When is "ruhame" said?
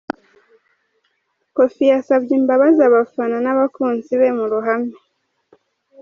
4.51-4.95